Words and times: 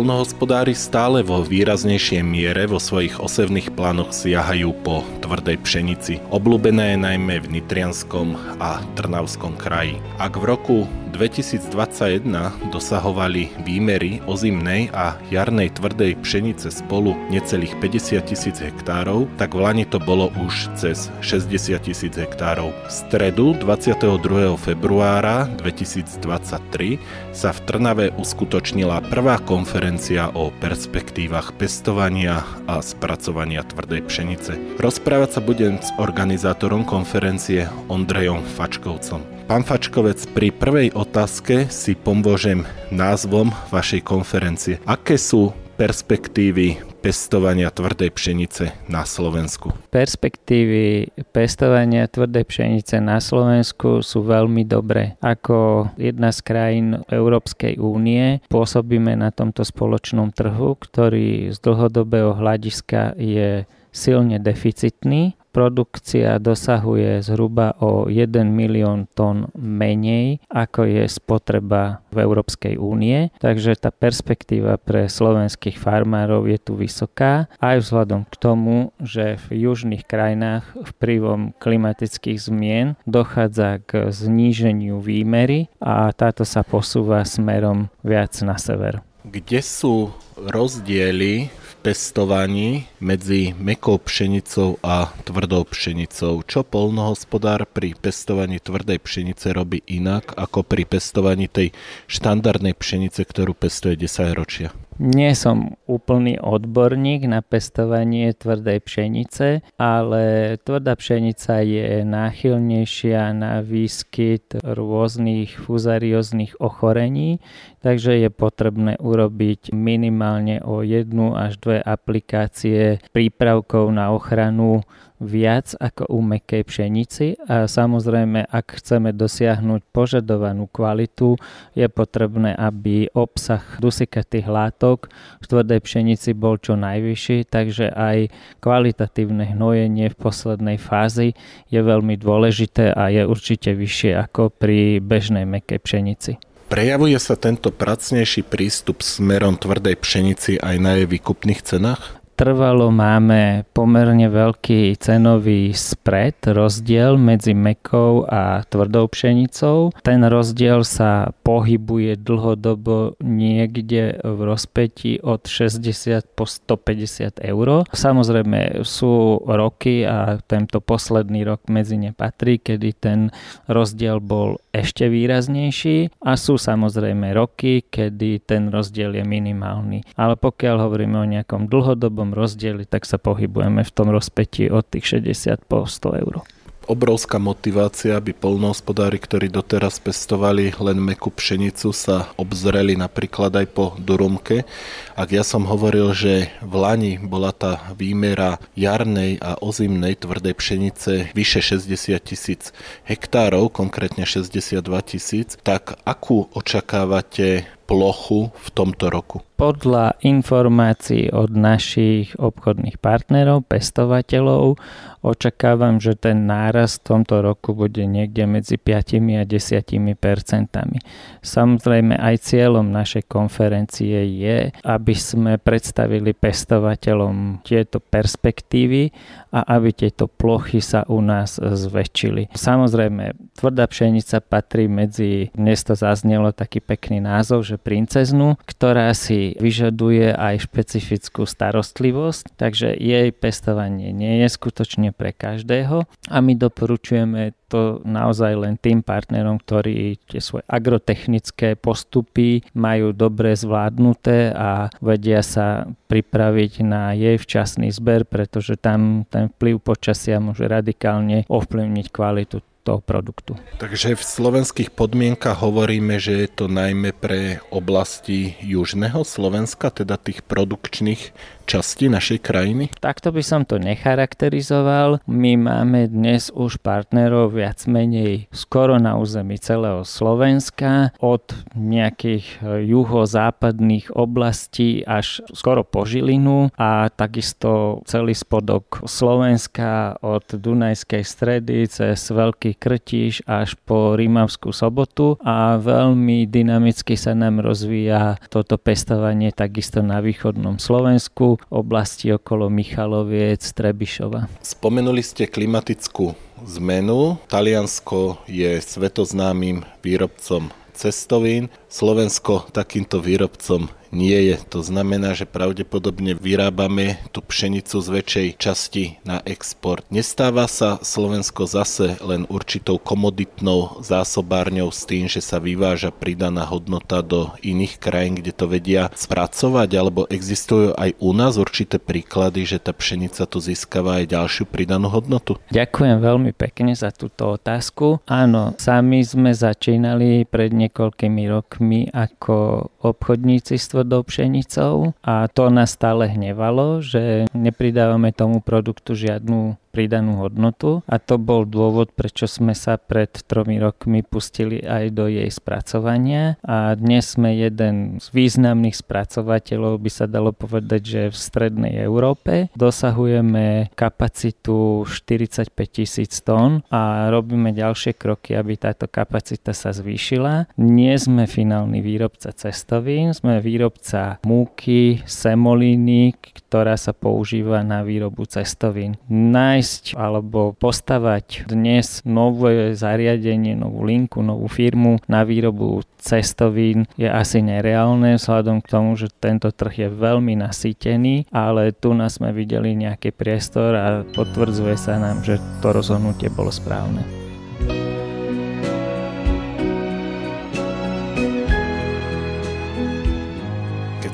Polnohospodári 0.00 0.72
stále 0.72 1.20
vo 1.20 1.44
výraznejšej 1.44 2.24
miere 2.24 2.64
vo 2.64 2.80
svojich 2.80 3.20
osevných 3.20 3.68
plánoch 3.76 4.16
siahajú 4.16 4.72
po 4.80 5.04
tvrdej 5.20 5.60
pšenici. 5.60 6.24
Obľúbené 6.32 6.96
je 6.96 7.04
najmä 7.04 7.36
v 7.44 7.60
Nitrianskom 7.60 8.32
a 8.64 8.80
Trnavskom 8.96 9.60
kraji. 9.60 10.00
Ak 10.16 10.40
v 10.40 10.48
roku 10.48 10.76
2021 11.12 12.24
dosahovali 12.72 13.52
výmery 13.66 14.24
ozimnej 14.24 14.88
a 14.96 15.20
jarnej 15.28 15.68
tvrdej 15.74 16.16
pšenice 16.22 16.72
spolu 16.72 17.12
necelých 17.28 17.76
50 17.76 18.24
tisíc 18.24 18.56
hektárov, 18.56 19.28
tak 19.36 19.52
v 19.52 19.60
Lani 19.60 19.84
to 19.84 20.00
bolo 20.00 20.32
už 20.40 20.72
cez 20.80 21.12
60 21.20 21.76
tisíc 21.84 22.16
hektárov. 22.16 22.72
V 22.72 22.88
stredu 22.88 23.52
22. 23.58 24.56
februára 24.56 25.44
2023 25.60 27.36
sa 27.36 27.52
v 27.52 27.58
Trnave 27.68 28.06
uskutočnila 28.16 29.04
prvá 29.12 29.36
konferencia 29.44 29.89
o 30.38 30.54
perspektívach 30.62 31.50
pestovania 31.58 32.46
a 32.70 32.78
spracovania 32.78 33.66
tvrdej 33.66 34.06
pšenice. 34.06 34.78
Rozprávať 34.78 35.30
sa 35.34 35.40
budem 35.42 35.82
s 35.82 35.90
organizátorom 35.98 36.86
konferencie 36.86 37.66
Ondrejom 37.90 38.46
Fačkovcom. 38.54 39.26
Pán 39.50 39.66
Fačkovec, 39.66 40.30
pri 40.30 40.54
prvej 40.54 40.94
otázke 40.94 41.66
si 41.74 41.98
pomôžem 41.98 42.62
názvom 42.94 43.50
vašej 43.74 44.06
konferencie. 44.06 44.78
Aké 44.86 45.18
sú 45.18 45.50
perspektívy 45.80 46.76
pestovania 47.00 47.72
tvrdej 47.72 48.12
pšenice 48.12 48.76
na 48.92 49.08
Slovensku? 49.08 49.72
Perspektívy 49.88 51.08
pestovania 51.32 52.04
tvrdej 52.04 52.44
pšenice 52.44 53.00
na 53.00 53.16
Slovensku 53.16 54.04
sú 54.04 54.20
veľmi 54.20 54.68
dobré. 54.68 55.16
Ako 55.24 55.88
jedna 55.96 56.36
z 56.36 56.44
krajín 56.44 57.00
Európskej 57.08 57.80
únie 57.80 58.44
pôsobíme 58.52 59.16
na 59.16 59.32
tomto 59.32 59.64
spoločnom 59.64 60.36
trhu, 60.36 60.76
ktorý 60.76 61.48
z 61.48 61.56
dlhodobého 61.64 62.36
hľadiska 62.36 63.16
je 63.16 63.64
silne 63.88 64.36
deficitný 64.36 65.39
produkcia 65.50 66.38
dosahuje 66.38 67.22
zhruba 67.22 67.74
o 67.82 68.06
1 68.06 68.30
milión 68.48 69.10
tón 69.12 69.50
menej, 69.58 70.38
ako 70.46 70.86
je 70.86 71.04
spotreba 71.10 72.02
v 72.14 72.22
Európskej 72.22 72.78
únie. 72.78 73.34
Takže 73.42 73.76
tá 73.76 73.90
perspektíva 73.90 74.78
pre 74.78 75.10
slovenských 75.10 75.76
farmárov 75.76 76.46
je 76.46 76.58
tu 76.58 76.78
vysoká, 76.78 77.50
aj 77.58 77.82
vzhľadom 77.82 78.26
k 78.30 78.34
tomu, 78.38 78.94
že 79.02 79.36
v 79.50 79.68
južných 79.68 80.06
krajinách 80.06 80.64
vplyvom 80.96 81.52
klimatických 81.58 82.38
zmien 82.38 82.94
dochádza 83.04 83.82
k 83.84 84.08
zníženiu 84.08 85.02
výmery 85.02 85.68
a 85.82 86.08
táto 86.14 86.46
sa 86.46 86.62
posúva 86.62 87.26
smerom 87.26 87.90
viac 88.06 88.34
na 88.46 88.56
sever. 88.56 89.02
Kde 89.20 89.60
sú 89.60 90.16
rozdiely 90.40 91.52
pestovaní 91.80 92.84
medzi 93.00 93.56
mekou 93.56 93.96
pšenicou 93.96 94.76
a 94.84 95.08
tvrdou 95.24 95.64
pšenicou. 95.64 96.44
Čo 96.44 96.60
polnohospodár 96.60 97.64
pri 97.64 97.96
pestovaní 97.96 98.60
tvrdej 98.60 99.00
pšenice 99.00 99.56
robí 99.56 99.80
inak 99.88 100.36
ako 100.36 100.60
pri 100.60 100.84
pestovaní 100.84 101.48
tej 101.48 101.72
štandardnej 102.04 102.76
pšenice, 102.76 103.24
ktorú 103.24 103.56
pestuje 103.56 103.96
10 103.96 104.36
ročia? 104.36 104.68
Nie 105.00 105.32
som 105.32 105.80
úplný 105.88 106.36
odborník 106.36 107.24
na 107.24 107.40
pestovanie 107.40 108.36
tvrdej 108.36 108.84
pšenice, 108.84 109.64
ale 109.80 110.54
tvrdá 110.60 110.92
pšenica 110.92 111.64
je 111.64 112.04
náchylnejšia 112.04 113.32
na 113.32 113.64
výskyt 113.64 114.60
rôznych 114.60 115.56
fuzarióznych 115.56 116.60
ochorení, 116.60 117.40
takže 117.80 118.20
je 118.20 118.28
potrebné 118.28 119.00
urobiť 119.00 119.72
minimálne 119.72 120.60
o 120.60 120.84
jednu 120.84 121.32
až 121.32 121.56
dve 121.56 121.80
aplikácie 121.80 123.00
prípravkov 123.16 123.88
na 123.96 124.12
ochranu 124.12 124.84
viac 125.20 125.76
ako 125.76 126.08
u 126.08 126.24
mekej 126.24 126.64
pšenici 126.64 127.36
a 127.44 127.68
samozrejme, 127.68 128.48
ak 128.48 128.80
chceme 128.80 129.12
dosiahnuť 129.12 129.84
požadovanú 129.92 130.66
kvalitu, 130.72 131.36
je 131.76 131.86
potrebné, 131.92 132.56
aby 132.56 133.12
obsah 133.12 133.60
dusikatých 133.78 134.48
látok 134.48 135.12
v 135.38 135.46
tvrdej 135.46 135.80
pšenici 135.84 136.32
bol 136.32 136.56
čo 136.56 136.74
najvyšší, 136.80 137.52
takže 137.52 137.92
aj 137.92 138.32
kvalitatívne 138.64 139.52
hnojenie 139.52 140.08
v 140.08 140.16
poslednej 140.16 140.80
fázi 140.80 141.36
je 141.68 141.80
veľmi 141.84 142.16
dôležité 142.16 142.96
a 142.96 143.12
je 143.12 143.22
určite 143.28 143.76
vyššie 143.76 144.16
ako 144.16 144.48
pri 144.48 145.04
bežnej 145.04 145.44
mekej 145.44 145.78
pšenici. 145.78 146.32
Prejavuje 146.70 147.18
sa 147.18 147.34
tento 147.34 147.74
pracnejší 147.74 148.46
prístup 148.46 149.02
smerom 149.02 149.58
tvrdej 149.58 149.98
pšenici 149.98 150.62
aj 150.62 150.76
na 150.78 151.02
jej 151.02 151.10
výkupných 151.10 151.66
cenách? 151.66 152.19
Trvalo 152.40 152.88
máme 152.88 153.68
pomerne 153.76 154.24
veľký 154.32 154.96
cenový 154.96 155.76
spred, 155.76 156.40
rozdiel 156.48 157.20
medzi 157.20 157.52
mekou 157.52 158.24
a 158.24 158.64
tvrdou 158.64 159.12
pšenicou. 159.12 159.92
Ten 160.00 160.24
rozdiel 160.24 160.80
sa 160.80 161.36
pohybuje 161.44 162.16
dlhodobo 162.16 163.20
niekde 163.20 164.24
v 164.24 164.38
rozpetí 164.40 165.20
od 165.20 165.44
60 165.44 166.32
po 166.32 166.48
150 166.48 167.44
eur. 167.44 167.84
Samozrejme 167.92 168.88
sú 168.88 169.44
roky 169.44 170.08
a 170.08 170.40
tento 170.40 170.80
posledný 170.80 171.44
rok 171.44 171.68
medzi 171.68 172.00
ne 172.00 172.16
patrí, 172.16 172.56
kedy 172.56 172.88
ten 172.96 173.28
rozdiel 173.68 174.16
bol 174.16 174.56
ešte 174.72 175.12
výraznejší 175.12 176.24
a 176.24 176.40
sú 176.40 176.56
samozrejme 176.56 177.36
roky, 177.36 177.84
kedy 177.84 178.48
ten 178.48 178.72
rozdiel 178.72 179.12
je 179.18 179.24
minimálny. 179.28 180.08
Ale 180.16 180.40
pokiaľ 180.40 180.88
hovoríme 180.88 181.20
o 181.20 181.28
nejakom 181.28 181.68
dlhodobom 181.68 182.29
rozdieli, 182.32 182.86
tak 182.86 183.06
sa 183.06 183.18
pohybujeme 183.18 183.84
v 183.84 183.94
tom 183.94 184.08
rozpetí 184.10 184.70
od 184.70 184.86
tých 184.86 185.20
60 185.22 185.66
po 185.66 185.84
100 185.86 186.22
eur 186.22 186.42
obrovská 186.90 187.38
motivácia, 187.38 188.18
aby 188.18 188.34
polnohospodári, 188.34 189.22
ktorí 189.22 189.46
doteraz 189.46 190.02
pestovali 190.02 190.74
len 190.82 190.98
mekú 190.98 191.30
pšenicu, 191.30 191.94
sa 191.94 192.34
obzreli 192.34 192.98
napríklad 192.98 193.54
aj 193.54 193.66
po 193.70 193.94
Durumke. 193.94 194.66
Ak 195.14 195.30
ja 195.30 195.46
som 195.46 195.70
hovoril, 195.70 196.10
že 196.10 196.50
v 196.58 196.74
Lani 196.74 197.14
bola 197.22 197.54
tá 197.54 197.94
výmera 197.94 198.58
jarnej 198.74 199.38
a 199.38 199.54
ozimnej 199.62 200.18
tvrdej 200.18 200.58
pšenice 200.58 201.12
vyše 201.30 201.62
60 201.62 202.18
tisíc 202.26 202.74
hektárov, 203.06 203.70
konkrétne 203.70 204.26
62 204.26 204.82
tisíc, 205.06 205.54
tak 205.62 205.94
akú 206.02 206.50
očakávate 206.50 207.70
plochu 207.90 208.54
v 208.54 208.68
tomto 208.70 209.10
roku? 209.10 209.42
Podľa 209.58 210.16
informácií 210.22 211.28
od 211.34 211.52
našich 211.52 212.38
obchodných 212.38 213.02
partnerov, 213.02 213.66
pestovateľov, 213.66 214.78
očakávam, 215.20 216.00
že 216.00 216.16
ten 216.16 216.48
nárast 216.48 217.04
v 217.04 217.12
tomto 217.12 217.44
roku 217.44 217.76
bude 217.76 218.06
niekde 218.08 218.48
medzi 218.48 218.80
5 218.80 219.20
a 219.36 219.44
10 219.44 220.16
percentami. 220.16 221.02
Samozrejme 221.44 222.16
aj 222.16 222.34
cieľom 222.40 222.88
našej 222.88 223.28
konferencie 223.28 224.16
je, 224.38 224.72
aby 224.80 225.14
sme 225.18 225.60
predstavili 225.60 226.32
pestovateľom 226.32 227.60
tieto 227.60 228.00
perspektívy 228.00 229.12
a 229.50 229.66
aby 229.76 229.92
tieto 229.92 230.30
plochy 230.30 230.80
sa 230.80 231.04
u 231.10 231.20
nás 231.20 231.58
zväčšili. 231.58 232.54
Samozrejme, 232.54 233.36
tvrdá 233.58 233.84
pšenica 233.90 234.40
patrí 234.40 234.86
medzi, 234.86 235.52
dnes 235.52 235.84
to 235.84 235.98
zaznelo 235.98 236.54
taký 236.54 236.80
pekný 236.80 237.20
názov, 237.20 237.66
že 237.66 237.76
princeznú, 237.80 238.60
ktorá 238.68 239.10
si 239.16 239.56
vyžaduje 239.56 240.36
aj 240.36 240.68
špecifickú 240.68 241.48
starostlivosť, 241.48 242.54
takže 242.60 242.92
jej 242.92 243.32
pestovanie 243.32 244.12
nie 244.12 244.44
je 244.44 244.48
skutočne 244.52 245.16
pre 245.16 245.32
každého. 245.32 246.04
A 246.28 246.36
my 246.44 246.52
doporučujeme 246.54 247.56
to 247.70 248.02
naozaj 248.02 248.58
len 248.58 248.74
tým 248.74 249.00
partnerom, 249.00 249.62
ktorí 249.62 250.18
tie 250.26 250.42
svoje 250.42 250.66
agrotechnické 250.66 251.78
postupy 251.78 252.66
majú 252.74 253.14
dobre 253.14 253.54
zvládnuté 253.54 254.50
a 254.50 254.90
vedia 254.98 255.40
sa 255.46 255.86
pripraviť 256.10 256.72
na 256.82 257.14
jej 257.14 257.38
včasný 257.38 257.94
zber, 257.94 258.26
pretože 258.26 258.74
tam 258.74 259.22
ten 259.30 259.46
vplyv 259.54 259.78
počasia 259.78 260.42
môže 260.42 260.66
radikálne 260.66 261.46
ovplyvniť 261.46 262.06
kvalitu 262.10 262.58
toho 262.90 262.98
produktu. 262.98 263.54
Takže 263.78 264.18
v 264.18 264.24
slovenských 264.26 264.90
podmienkach 264.90 265.62
hovoríme, 265.62 266.18
že 266.18 266.42
je 266.42 266.48
to 266.50 266.66
najmä 266.66 267.14
pre 267.14 267.62
oblasti 267.70 268.58
južného 268.58 269.22
Slovenska, 269.22 269.94
teda 269.94 270.18
tých 270.18 270.42
produkčných 270.42 271.30
časti 271.70 272.10
našej 272.10 272.42
krajiny? 272.42 272.90
Takto 272.98 273.30
by 273.30 273.46
som 273.46 273.62
to 273.62 273.78
necharakterizoval. 273.78 275.22
My 275.30 275.54
máme 275.54 276.10
dnes 276.10 276.50
už 276.50 276.82
partnerov 276.82 277.54
viac 277.54 277.86
menej 277.86 278.50
skoro 278.50 278.98
na 278.98 279.14
území 279.14 279.54
celého 279.54 280.02
Slovenska, 280.02 281.14
od 281.22 281.54
nejakých 281.78 282.58
juhozápadných 282.90 284.10
oblastí 284.18 285.06
až 285.06 285.46
skoro 285.54 285.86
po 285.86 286.02
Žilinu 286.02 286.74
a 286.74 287.06
takisto 287.14 288.02
celý 288.02 288.34
spodok 288.34 289.06
Slovenska 289.06 290.18
od 290.26 290.50
Dunajskej 290.50 291.22
stredy 291.22 291.86
cez 291.86 292.18
Veľký 292.34 292.79
Krtiš 292.80 293.44
až 293.44 293.76
po 293.84 294.16
Rímavskú 294.16 294.72
sobotu 294.72 295.36
a 295.44 295.76
veľmi 295.76 296.48
dynamicky 296.48 297.12
sa 297.12 297.36
nám 297.36 297.60
rozvíja 297.60 298.40
toto 298.48 298.80
pestovanie 298.80 299.52
takisto 299.52 300.00
na 300.00 300.24
východnom 300.24 300.80
Slovensku, 300.80 301.60
oblasti 301.68 302.32
okolo 302.32 302.72
Michaloviec, 302.72 303.60
Trebišova. 303.60 304.48
Spomenuli 304.64 305.20
ste 305.20 305.44
klimatickú 305.44 306.32
zmenu. 306.80 307.36
Taliansko 307.52 308.48
je 308.48 308.80
svetoznámym 308.80 309.84
výrobcom 310.00 310.72
cestovín. 310.96 311.68
Slovensko 311.92 312.68
takýmto 312.72 313.20
výrobcom 313.20 313.99
nie 314.10 314.52
je. 314.52 314.56
To 314.70 314.82
znamená, 314.82 315.34
že 315.34 315.48
pravdepodobne 315.48 316.34
vyrábame 316.38 317.22
tú 317.30 317.42
pšenicu 317.42 317.96
z 318.02 318.08
väčšej 318.10 318.48
časti 318.58 319.04
na 319.22 319.42
export. 319.46 320.06
Nestáva 320.10 320.66
sa 320.66 320.98
Slovensko 321.02 321.66
zase 321.66 322.18
len 322.22 322.44
určitou 322.50 322.98
komoditnou 322.98 324.02
zásobárňou 324.02 324.90
s 324.90 325.06
tým, 325.06 325.30
že 325.30 325.42
sa 325.42 325.62
vyváža 325.62 326.10
pridaná 326.10 326.66
hodnota 326.66 327.22
do 327.22 327.54
iných 327.62 327.98
krajín, 327.98 328.38
kde 328.38 328.52
to 328.54 328.66
vedia 328.66 329.08
spracovať, 329.14 329.90
alebo 329.94 330.26
existujú 330.30 330.94
aj 330.98 331.16
u 331.18 331.30
nás 331.34 331.56
určité 331.56 332.02
príklady, 332.02 332.66
že 332.66 332.78
tá 332.82 332.90
pšenica 332.94 333.46
tu 333.46 333.58
získava 333.62 334.22
aj 334.22 334.34
ďalšiu 334.34 334.64
pridanú 334.68 335.10
hodnotu? 335.10 335.56
Ďakujem 335.70 336.18
veľmi 336.18 336.52
pekne 336.54 336.92
za 336.94 337.14
túto 337.14 337.56
otázku. 337.56 338.22
Áno, 338.26 338.74
sami 338.76 339.22
sme 339.22 339.54
začínali 339.54 340.44
pred 340.46 340.74
niekoľkými 340.74 341.42
rokmi 341.50 342.10
ako 342.10 342.88
obchodníci 343.00 343.78
tvrdou 344.00 344.22
pšenicou 344.24 345.12
a 345.20 345.44
to 345.52 345.68
nás 345.68 345.92
stále 345.92 346.24
hnevalo, 346.24 347.04
že 347.04 347.44
nepridávame 347.52 348.32
tomu 348.32 348.64
produktu 348.64 349.12
žiadnu 349.12 349.76
pridanú 349.90 350.46
hodnotu 350.46 351.02
a 351.10 351.18
to 351.18 351.36
bol 351.36 351.66
dôvod, 351.66 352.14
prečo 352.14 352.46
sme 352.46 352.72
sa 352.72 352.96
pred 352.96 353.30
tromi 353.46 353.76
rokmi 353.82 354.22
pustili 354.22 354.80
aj 354.80 355.10
do 355.12 355.26
jej 355.26 355.50
spracovania 355.50 356.56
a 356.62 356.94
dnes 356.94 357.34
sme 357.34 357.52
jeden 357.58 358.22
z 358.22 358.26
významných 358.30 358.94
spracovateľov, 358.94 359.98
by 359.98 360.10
sa 360.10 360.30
dalo 360.30 360.54
povedať, 360.54 361.02
že 361.02 361.22
v 361.28 361.36
strednej 361.36 361.94
Európe 362.00 362.70
dosahujeme 362.78 363.90
kapacitu 363.98 365.02
45 365.04 365.74
tisíc 365.90 366.38
tón 366.40 366.86
a 366.88 367.28
robíme 367.28 367.74
ďalšie 367.74 368.14
kroky, 368.14 368.54
aby 368.54 368.78
táto 368.78 369.10
kapacita 369.10 369.74
sa 369.74 369.90
zvýšila. 369.90 370.70
Nie 370.78 371.18
sme 371.18 371.50
finálny 371.50 371.98
výrobca 372.00 372.54
cestovín, 372.54 373.34
sme 373.34 373.58
výrobca 373.58 374.38
múky, 374.46 375.22
semolíny, 375.26 376.38
ktorá 376.38 376.94
sa 376.94 377.10
používa 377.10 377.82
na 377.82 378.06
výrobu 378.06 378.46
cestovín. 378.46 379.18
Naj 379.26 379.79
nájsť 379.80 380.12
alebo 380.12 380.76
postavať 380.76 381.64
dnes 381.64 382.20
nové 382.28 382.92
zariadenie, 382.92 383.72
novú 383.72 384.04
linku, 384.04 384.44
novú 384.44 384.68
firmu 384.68 385.24
na 385.24 385.40
výrobu 385.40 386.04
cestovín 386.20 387.08
je 387.16 387.24
asi 387.24 387.64
nereálne 387.64 388.36
vzhľadom 388.36 388.84
k 388.84 388.90
tomu, 388.92 389.16
že 389.16 389.32
tento 389.32 389.72
trh 389.72 390.04
je 390.04 390.08
veľmi 390.12 390.60
nasýtený, 390.60 391.48
ale 391.48 391.96
tu 391.96 392.12
nás 392.12 392.36
sme 392.36 392.52
videli 392.52 392.92
nejaký 392.92 393.32
priestor 393.32 393.96
a 393.96 394.06
potvrdzuje 394.36 395.00
sa 395.00 395.16
nám, 395.16 395.40
že 395.40 395.56
to 395.80 395.96
rozhodnutie 395.96 396.52
bolo 396.52 396.68
správne. 396.68 397.24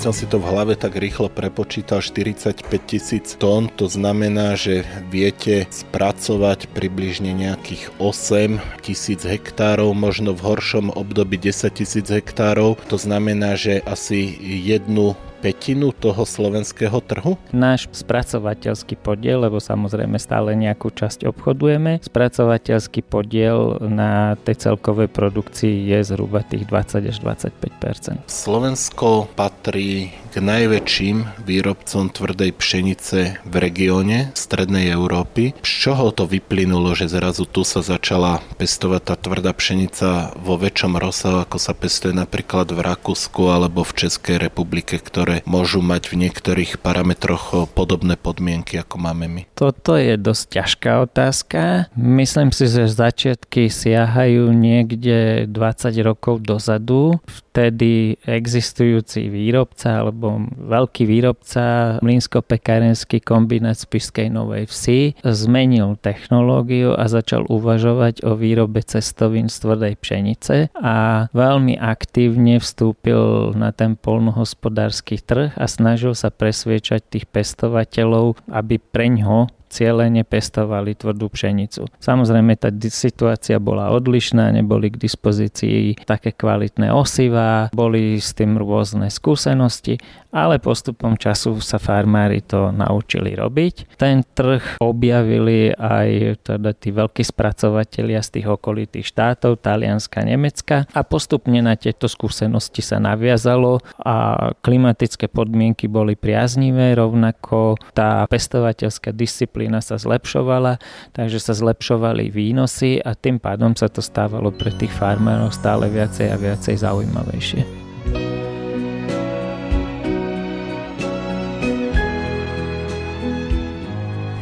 Som 0.07 0.15
si 0.15 0.31
to 0.31 0.39
v 0.39 0.47
hlave 0.47 0.79
tak 0.79 0.95
rýchlo 0.95 1.27
prepočítal, 1.27 1.99
45 1.99 2.63
tisíc 2.87 3.35
tón, 3.43 3.67
to 3.67 3.91
znamená, 3.91 4.55
že 4.55 4.87
viete 5.11 5.67
spracovať 5.67 6.71
približne 6.71 7.35
nejakých 7.35 7.91
8 7.99 8.87
tisíc 8.87 9.27
hektárov, 9.27 9.91
možno 9.99 10.31
v 10.31 10.47
horšom 10.47 10.95
období 10.95 11.43
10 11.43 11.83
tisíc 11.83 12.07
hektárov, 12.07 12.79
to 12.87 12.95
znamená, 12.95 13.59
že 13.59 13.83
asi 13.83 14.31
jednu 14.47 15.19
petinu 15.47 15.95
toho 15.95 16.27
slovenského 16.27 16.99
trhu? 17.07 17.39
Náš 17.55 17.87
spracovateľský 17.95 18.99
podiel, 18.99 19.47
lebo 19.47 19.63
samozrejme 19.63 20.19
stále 20.19 20.59
nejakú 20.59 20.91
časť 20.91 21.23
obchodujeme, 21.31 22.03
spracovateľský 22.03 23.07
podiel 23.07 23.79
na 23.79 24.35
tej 24.43 24.67
celkovej 24.67 25.07
produkcii 25.07 25.87
je 25.87 25.99
zhruba 26.03 26.43
tých 26.43 26.67
20 26.67 27.07
až 27.07 27.17
25% 27.23 28.27
Slovensko 28.27 29.31
patrí 29.39 30.11
k 30.37 30.45
najväčším 30.45 31.49
výrobcom 31.49 32.13
tvrdej 32.13 32.53
pšenice 32.53 33.41
v 33.41 33.55
regióne 33.57 34.37
strednej 34.37 34.93
Európy. 34.93 35.57
Z 35.65 35.89
čoho 35.89 36.13
to 36.13 36.29
vyplynulo, 36.29 36.93
že 36.93 37.09
zrazu 37.09 37.49
tu 37.49 37.65
sa 37.65 37.81
začala 37.81 38.45
pestovať 38.61 39.01
tá 39.01 39.15
tvrdá 39.17 39.57
pšenica 39.57 40.37
vo 40.37 40.61
väčšom 40.61 41.01
rozsahu, 41.01 41.41
ako 41.41 41.57
sa 41.57 41.73
pestuje 41.73 42.13
napríklad 42.13 42.69
v 42.69 42.85
Rakúsku 42.85 43.49
alebo 43.49 43.81
v 43.81 43.97
Českej 43.97 44.37
republike, 44.37 45.01
ktoré 45.01 45.41
môžu 45.49 45.81
mať 45.81 46.13
v 46.13 46.29
niektorých 46.29 46.85
parametroch 46.85 47.73
podobné 47.73 48.21
podmienky, 48.21 48.77
ako 48.77 49.01
máme 49.01 49.33
my? 49.33 49.43
Toto 49.57 49.97
je 49.97 50.21
dosť 50.21 50.45
ťažká 50.53 51.01
otázka. 51.01 51.89
Myslím 51.97 52.53
si, 52.53 52.69
že 52.69 52.93
začiatky 52.93 53.73
siahajú 53.73 54.53
niekde 54.53 55.49
20 55.49 55.97
rokov 56.05 56.45
dozadu. 56.45 57.25
Vtedy 57.25 58.21
existujúci 58.29 59.33
výrobca 59.33 60.05
alebo 60.05 60.26
veľký 60.57 61.05
výrobca 61.07 61.97
Mlínsko-pekárenský 62.03 63.23
kombinát 63.23 63.79
z 63.79 63.87
Piskej 63.89 64.29
Novej 64.29 64.69
Vsi 64.69 65.19
zmenil 65.23 65.99
technológiu 66.01 66.95
a 66.95 67.07
začal 67.07 67.47
uvažovať 67.47 68.27
o 68.27 68.35
výrobe 68.35 68.83
cestovín 68.83 69.47
z 69.47 69.57
tvrdej 69.63 69.95
pšenice 69.99 70.75
a 70.77 71.29
veľmi 71.31 71.77
aktívne 71.77 72.59
vstúpil 72.59 73.53
na 73.55 73.71
ten 73.71 73.95
polnohospodársky 73.95 75.19
trh 75.21 75.55
a 75.55 75.67
snažil 75.67 76.15
sa 76.17 76.31
presviečať 76.33 77.01
tých 77.07 77.27
pestovateľov, 77.31 78.39
aby 78.51 78.79
preňho 78.79 79.51
cieľene 79.69 80.23
pestovali 80.23 80.95
tvrdú 80.95 81.27
pšenicu. 81.29 81.91
Samozrejme 81.99 82.57
tá 82.57 82.71
situácia 82.73 83.59
bola 83.59 83.91
odlišná, 83.93 84.55
neboli 84.55 84.95
k 84.95 85.03
dispozícii 85.03 86.07
také 86.07 86.31
kvalitné 86.31 86.95
osivá, 86.95 87.69
boli 87.75 88.23
s 88.23 88.33
tým 88.33 88.57
rôzne 88.57 89.11
skúsenosti, 89.11 89.99
ale 90.31 90.63
postupom 90.63 91.17
času 91.19 91.59
sa 91.65 91.81
farmári 91.81 92.45
to 92.45 92.71
naučili 92.71 93.35
robiť. 93.35 93.99
Ten 93.99 94.23
trh 94.23 94.79
objavili 94.85 95.73
aj 95.75 96.41
teda 96.53 96.71
tí 96.77 96.93
veľkí 96.93 97.25
spracovatelia 97.25 98.21
z 98.23 98.41
tých 98.41 98.47
okolitých 98.47 99.09
štátov, 99.09 99.59
Talianska, 99.65 100.23
Nemecka 100.23 100.85
a 100.93 101.01
postupne 101.03 101.59
na 101.65 101.75
tieto 101.75 102.07
skúsenosti 102.07 102.85
sa 102.85 103.01
naviazalo 103.01 103.81
a 103.99 104.49
klimatické 104.61 105.33
podmienky 105.33 105.89
boli 105.89 106.15
priaznivé, 106.15 106.93
rovnako 106.95 107.81
tá 107.97 108.29
pestovateľská 108.29 109.17
disciplína 109.17 109.56
disciplína 109.57 109.81
sa 109.81 109.97
zlepšovala, 109.97 110.77
takže 111.17 111.41
sa 111.41 111.57
zlepšovali 111.57 112.29
výnosy 112.29 113.01
a 113.01 113.17
tým 113.17 113.41
pádom 113.41 113.73
sa 113.73 113.89
to 113.89 114.05
stávalo 114.05 114.53
pre 114.53 114.69
tých 114.69 114.93
farmárov 114.93 115.49
stále 115.49 115.89
viacej 115.89 116.29
a 116.29 116.37
viacej 116.37 116.77
zaujímavejšie. 116.77 117.86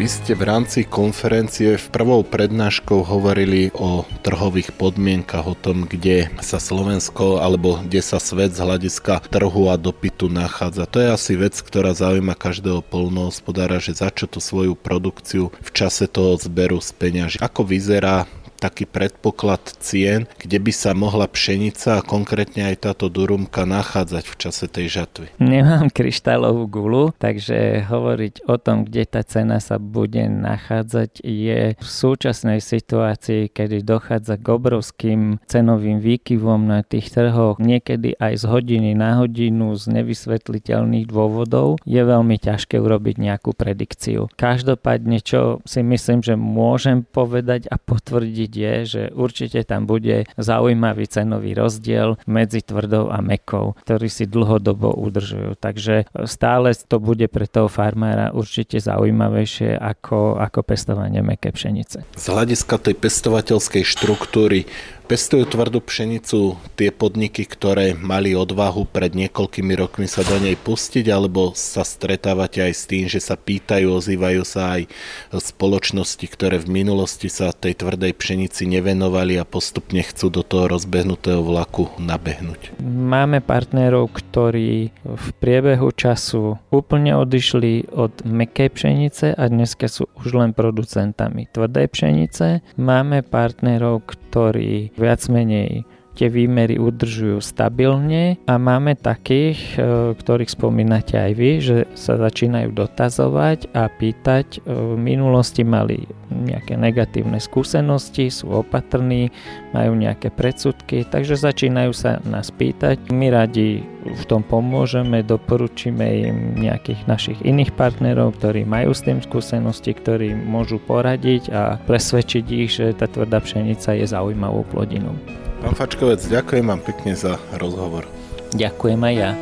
Vy 0.04 0.12
ste 0.12 0.37
v 0.37 0.44
rámci 0.44 0.84
konferencie 0.84 1.80
v 1.80 1.87
prvou 1.88 2.20
prednáškou 2.28 3.08
hovorili 3.08 3.73
o 3.73 4.04
trhových 4.20 4.76
podmienkach, 4.76 5.49
o 5.49 5.56
tom, 5.56 5.88
kde 5.88 6.28
sa 6.44 6.61
Slovensko 6.61 7.40
alebo 7.40 7.80
kde 7.80 8.04
sa 8.04 8.20
svet 8.20 8.52
z 8.52 8.68
hľadiska 8.68 9.25
trhu 9.32 9.73
a 9.73 9.80
dopytu 9.80 10.28
nachádza. 10.28 10.84
To 10.92 11.00
je 11.00 11.08
asi 11.08 11.40
vec, 11.40 11.56
ktorá 11.56 11.96
zaujíma 11.96 12.37
každého 12.37 12.84
polnohospodára, 12.84 13.80
že 13.80 13.96
za 13.96 14.12
čo 14.12 14.28
tú 14.28 14.44
svoju 14.44 14.76
produkciu 14.76 15.49
v 15.49 15.70
čase 15.73 16.04
toho 16.04 16.37
zberu 16.37 16.84
z 16.84 16.92
peňaží. 17.00 17.37
Ako 17.40 17.64
vyzerá 17.64 18.28
taký 18.64 18.88
predpoklad 18.88 19.61
cien, 19.85 20.25
kde 20.40 20.56
by 20.56 20.73
sa 20.73 20.97
mohla 20.97 21.28
pšenica 21.28 22.00
a 22.00 22.06
konkrétne 22.06 22.73
aj 22.73 22.88
táto 22.88 23.12
durumka 23.12 23.68
nachádzať 23.68 24.25
v 24.25 24.35
čase 24.40 24.64
tej 24.73 24.88
žatvy? 24.88 25.26
Nemám 25.37 25.92
kryštálovú 25.92 26.64
gulu, 26.64 27.04
takže 27.21 27.85
hovoriť 27.85 28.49
o 28.49 28.56
tom, 28.56 28.88
kde 28.88 29.04
tá 29.04 29.21
cena 29.21 29.61
sa 29.61 29.76
bude 29.76 30.25
nachádzať 30.25 31.21
je 31.21 31.76
v 31.76 31.87
súčasnej 31.87 32.64
situácii, 32.64 33.52
kedy 33.52 33.85
dochádza 33.85 34.40
k 34.40 34.47
obrovským 34.49 35.21
cenovým 35.44 36.00
výkyvom 36.00 36.64
na 36.64 36.80
tých 36.80 37.12
trhoch, 37.12 37.61
niekedy 37.61 38.16
aj 38.16 38.40
z 38.40 38.44
hodiny 38.49 38.97
na 38.97 39.21
hodinu 39.21 39.76
z 39.76 39.92
nevysvetliteľných 40.00 41.04
dôvodov, 41.04 41.76
je 41.85 42.00
veľmi 42.00 42.40
ťažké 42.40 42.80
urobiť 42.80 43.21
nejakú 43.21 43.52
predikciu. 43.52 44.33
Každopádne, 44.40 45.21
čo 45.21 45.61
si 45.68 45.85
myslím, 45.85 46.25
že 46.25 46.38
môžem 46.38 47.04
povedať 47.04 47.68
a 47.68 47.76
potvrdiť 47.76 48.53
je, 48.54 48.75
že 48.87 49.02
určite 49.12 49.66
tam 49.66 49.84
bude 49.84 50.25
zaujímavý 50.38 51.04
cenový 51.11 51.52
rozdiel 51.52 52.16
medzi 52.25 52.62
tvrdou 52.62 53.11
a 53.11 53.18
mekou, 53.20 53.75
ktorý 53.84 54.08
si 54.08 54.25
dlhodobo 54.25 54.94
udržujú. 54.94 55.58
Takže 55.58 56.08
stále 56.25 56.73
to 56.75 57.02
bude 57.02 57.26
pre 57.28 57.44
toho 57.50 57.66
farmára 57.68 58.30
určite 58.32 58.78
zaujímavejšie 58.80 59.76
ako, 59.76 60.38
ako 60.38 60.61
pestovanie 60.62 61.20
meké 61.20 61.50
pšenice. 61.50 62.06
Z 62.14 62.26
hľadiska 62.30 62.80
tej 62.80 62.94
pestovateľskej 62.96 63.84
štruktúry 63.84 64.70
Pestujú 65.04 65.44
tvrdú 65.44 65.84
pšenicu 65.84 66.56
tie 66.80 66.88
podniky, 66.88 67.44
ktoré 67.44 67.92
mali 67.92 68.32
odvahu 68.32 68.88
pred 68.88 69.12
niekoľkými 69.12 69.76
rokmi 69.76 70.08
sa 70.08 70.25
do 70.25 70.40
nej 70.40 70.56
pustiť, 70.56 71.12
alebo 71.12 71.52
sa 71.52 71.84
stretávate 71.84 72.64
aj 72.64 72.73
s 72.73 72.82
tým, 72.88 73.04
že 73.04 73.20
sa 73.20 73.37
pýtajú, 73.37 73.84
ozývajú 74.00 74.42
sa 74.49 74.80
aj 74.80 74.88
spoločnosti, 75.28 76.25
ktoré 76.25 76.56
v 76.56 76.82
minulosti 76.82 77.28
sa 77.28 77.52
tej 77.52 77.84
tvrdej 77.84 78.16
pšenici 78.16 78.64
nevenovali 78.64 79.37
a 79.37 79.44
postupne 79.44 80.00
chcú 80.00 80.32
do 80.32 80.40
toho 80.40 80.73
rozbehnutého 80.73 81.44
vlaku 81.44 81.92
nabehnúť. 82.00 82.73
Máme 82.82 83.44
partnerov, 83.44 84.08
ktorí 84.08 84.88
v 85.04 85.26
priebehu 85.37 85.92
času 85.92 86.56
úplne 86.73 87.12
odišli 87.12 87.92
od 87.92 88.25
mekej 88.25 88.73
pšenice 88.73 89.37
a 89.37 89.42
dneska 89.52 89.84
sú 89.84 90.08
už 90.16 90.32
len 90.32 90.56
producentami 90.56 91.44
tvrdej 91.52 91.92
pšenice. 91.92 92.64
Máme 92.80 93.20
partnerov, 93.20 94.00
ktorí 94.35 94.91
viac 94.99 95.31
menej 95.31 95.87
tie 96.14 96.30
výmery 96.30 96.78
udržujú 96.78 97.42
stabilne 97.42 98.38
a 98.47 98.54
máme 98.54 98.94
takých, 98.94 99.59
e, 99.75 99.80
ktorých 100.14 100.50
spomínate 100.50 101.18
aj 101.18 101.33
vy, 101.35 101.50
že 101.61 101.76
sa 101.99 102.14
začínajú 102.16 102.71
dotazovať 102.71 103.75
a 103.75 103.90
pýtať. 103.90 104.62
E, 104.64 104.71
v 104.71 104.97
minulosti 104.97 105.66
mali 105.66 106.06
nejaké 106.30 106.78
negatívne 106.78 107.38
skúsenosti, 107.42 108.30
sú 108.30 108.62
opatrní, 108.62 109.35
majú 109.75 109.99
nejaké 109.99 110.30
predsudky, 110.30 111.06
takže 111.06 111.38
začínajú 111.38 111.92
sa 111.94 112.23
nás 112.26 112.54
pýtať. 112.54 113.11
My 113.11 113.30
radi 113.35 113.83
v 114.04 114.25
tom 114.28 114.44
pomôžeme, 114.44 115.25
doporučíme 115.25 116.06
im 116.28 116.38
nejakých 116.61 117.00
našich 117.09 117.38
iných 117.42 117.73
partnerov, 117.75 118.37
ktorí 118.38 118.68
majú 118.68 118.92
s 118.92 119.02
tým 119.02 119.18
skúsenosti, 119.25 119.97
ktorí 119.97 120.37
môžu 120.37 120.76
poradiť 120.83 121.42
a 121.50 121.62
presvedčiť 121.88 122.44
ich, 122.52 122.71
že 122.71 122.92
tá 122.92 123.09
tvrdá 123.09 123.40
pšenica 123.40 123.97
je 123.97 124.06
zaujímavou 124.06 124.66
plodinou. 124.68 125.16
Pán 125.64 125.73
Fačkovec, 125.73 126.21
ďakujem 126.28 126.68
vám 126.68 126.85
pekne 126.85 127.16
za 127.16 127.40
rozhovor. 127.56 128.04
Ďakujem 128.52 129.00
aj 129.00 129.14
ja. 129.16 129.33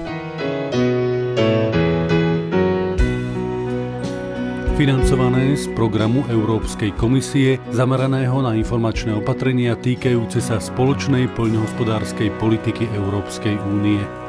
Financované 4.79 5.59
z 5.59 5.67
programu 5.75 6.23
Európskej 6.31 6.95
komisie 6.95 7.59
zameraného 7.75 8.39
na 8.39 8.55
informačné 8.55 9.19
opatrenia 9.19 9.75
týkajúce 9.75 10.39
sa 10.39 10.63
spoločnej 10.63 11.27
poľnohospodárskej 11.35 12.31
politiky 12.39 12.87
Európskej 12.95 13.59
únie. 13.59 14.22